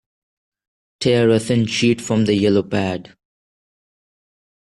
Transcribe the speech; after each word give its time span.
Tear 0.99 1.29
a 1.29 1.39
thin 1.39 1.67
sheet 1.67 2.01
from 2.01 2.25
the 2.25 2.33
yellow 2.33 2.63
pad. 2.63 3.15